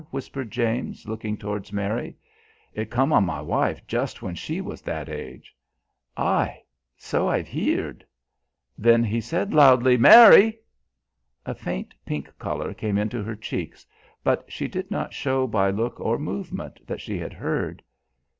whispered 0.09 0.49
James, 0.49 1.07
looking 1.07 1.37
towards 1.37 1.71
Mary. 1.71 2.17
"It 2.73 2.89
come 2.89 3.13
on 3.13 3.23
my 3.23 3.39
wife 3.39 3.85
jus' 3.85 4.19
when 4.19 4.33
she 4.33 4.59
was 4.59 4.81
that 4.81 5.07
age." 5.07 5.55
"Aye. 6.17 6.63
So 6.97 7.27
I've 7.29 7.47
heered." 7.47 8.03
Then 8.79 9.03
he 9.03 9.21
said 9.21 9.53
loudly, 9.53 9.97
"Mary!" 9.97 10.57
A 11.45 11.53
faint 11.53 11.93
pink 12.03 12.35
colour 12.39 12.73
came 12.73 12.97
into 12.97 13.21
her 13.21 13.35
cheeks, 13.35 13.85
but 14.23 14.43
she 14.51 14.67
did 14.67 14.89
not 14.89 15.13
show 15.13 15.45
by 15.45 15.69
look 15.69 15.99
or 15.99 16.17
movement 16.17 16.79
that 16.87 16.99
she 16.99 17.19
had 17.19 17.33
heard. 17.33 17.83